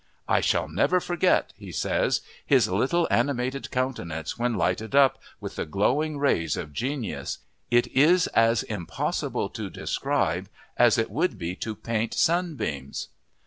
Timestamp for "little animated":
2.67-3.69